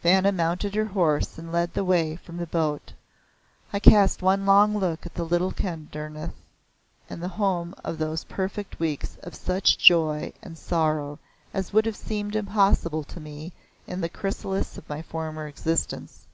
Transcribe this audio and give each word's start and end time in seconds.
Vanna 0.00 0.30
mounted 0.30 0.76
her 0.76 0.84
horse 0.84 1.38
and 1.38 1.50
led 1.50 1.74
the 1.74 1.82
way 1.82 2.14
from 2.14 2.36
the 2.36 2.46
boat. 2.46 2.92
I 3.72 3.80
cast 3.80 4.22
one 4.22 4.46
long 4.46 4.78
look 4.78 5.04
at 5.04 5.14
the 5.14 5.24
little 5.24 5.50
Kedarnath, 5.50 6.34
the 7.08 7.26
home 7.26 7.74
of 7.84 7.98
those 7.98 8.22
perfect 8.22 8.78
weeks, 8.78 9.16
of 9.24 9.34
such 9.34 9.78
joy 9.78 10.32
and 10.40 10.56
sorrow 10.56 11.18
as 11.52 11.72
would 11.72 11.86
have 11.86 11.96
seemed 11.96 12.36
impossible 12.36 13.02
to 13.02 13.18
me 13.18 13.52
in 13.88 14.00
the 14.00 14.08
chrysalis 14.08 14.78
of 14.78 14.88
my 14.88 15.02
former 15.02 15.48
existence. 15.48 16.28